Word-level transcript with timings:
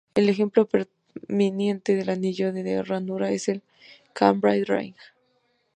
El 0.15 0.29
ejemplo 0.29 0.67
preeminente 0.67 1.95
del 1.95 2.09
anillo 2.09 2.51
de 2.51 2.81
ranura 2.81 3.29
es 3.29 3.47
el 3.49 3.61
Cambridge 4.13 4.67
Ring. 4.67 4.95